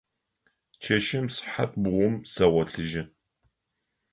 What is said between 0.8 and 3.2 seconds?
Чэщым сыхьат бгъум сэгъолъыжьы.